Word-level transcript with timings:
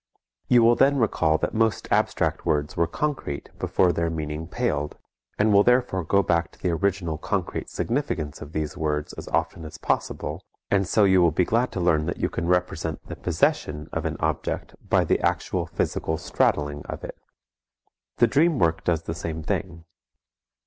You 0.47 0.63
will 0.63 0.73
then 0.75 0.97
recall 0.97 1.37
that 1.37 1.53
most 1.53 1.87
abstract 1.91 2.43
words 2.43 2.75
were 2.75 2.87
concrete 2.87 3.51
before 3.59 3.91
their 3.93 4.09
meaning 4.09 4.47
paled, 4.47 4.97
and 5.37 5.53
will 5.53 5.61
therefore 5.61 6.03
go 6.03 6.23
back 6.23 6.49
to 6.53 6.59
the 6.59 6.71
original 6.71 7.19
concrete 7.19 7.69
significance 7.69 8.41
of 8.41 8.51
these 8.51 8.75
words 8.75 9.13
as 9.13 9.27
often 9.27 9.63
as 9.63 9.77
possible, 9.77 10.43
and 10.71 10.87
so 10.87 11.03
you 11.03 11.21
will 11.21 11.29
be 11.29 11.45
glad 11.45 11.71
to 11.73 11.79
learn 11.79 12.07
that 12.07 12.17
you 12.17 12.29
can 12.29 12.47
represent 12.47 13.05
the 13.05 13.15
"possession" 13.15 13.89
of 13.91 14.05
an 14.05 14.17
object 14.21 14.73
by 14.89 15.03
the 15.03 15.19
actual 15.19 15.67
physical 15.67 16.17
straddling 16.17 16.83
of 16.87 17.03
it. 17.03 17.15
The 18.17 18.25
dream 18.25 18.57
work 18.57 18.83
does 18.83 19.03
the 19.03 19.13
same 19.13 19.43
thing. 19.43 19.85